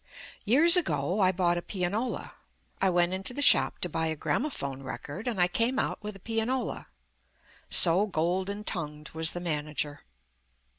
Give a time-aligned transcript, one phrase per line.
[0.45, 2.33] Years ago I bought a pianola.
[2.81, 6.15] I went into the shop to buy a gramophone record, and I came out with
[6.15, 6.87] a pianola
[7.69, 9.99] so golden tongued was the manager.